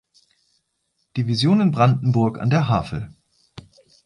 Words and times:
Division 1.15 1.61
in 1.61 1.69
Brandenburg 1.69 2.39
an 2.39 2.49
der 2.49 2.67
Havel. 2.67 3.13